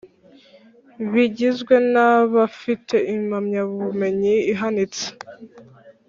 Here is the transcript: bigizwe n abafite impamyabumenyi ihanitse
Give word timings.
bigizwe 1.11 1.75
n 1.91 1.95
abafite 2.11 2.95
impamyabumenyi 3.15 4.35
ihanitse 4.51 5.05